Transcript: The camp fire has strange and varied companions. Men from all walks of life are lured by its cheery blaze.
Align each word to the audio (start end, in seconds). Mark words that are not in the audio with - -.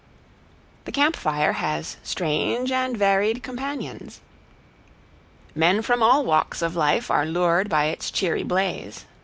The 0.85 0.91
camp 0.91 1.15
fire 1.15 1.53
has 1.53 1.97
strange 2.01 2.71
and 2.71 2.97
varied 2.97 3.43
companions. 3.43 4.19
Men 5.53 5.83
from 5.83 6.01
all 6.01 6.25
walks 6.25 6.63
of 6.63 6.75
life 6.75 7.11
are 7.11 7.23
lured 7.27 7.69
by 7.69 7.85
its 7.85 8.09
cheery 8.09 8.41
blaze. 8.41 9.05